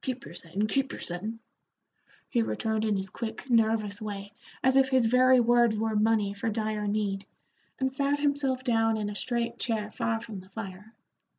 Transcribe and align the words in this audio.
"Keep 0.00 0.24
your 0.24 0.32
settin', 0.32 0.66
keep 0.68 0.90
your 0.90 1.02
settin'," 1.02 1.38
he 2.30 2.40
returned 2.40 2.82
in 2.86 2.96
his 2.96 3.10
quick, 3.10 3.50
nervous 3.50 4.00
way, 4.00 4.32
as 4.64 4.74
if 4.74 4.88
his 4.88 5.04
very 5.04 5.38
words 5.38 5.76
were 5.76 5.94
money 5.94 6.32
for 6.32 6.48
dire 6.48 6.86
need, 6.86 7.26
and 7.78 7.92
sat 7.92 8.18
himself 8.18 8.64
down 8.64 8.96
in 8.96 9.10
a 9.10 9.14
straight 9.14 9.58
chair 9.58 9.90
far 9.90 10.18
from 10.18 10.40
the 10.40 10.48
fire. 10.48 10.94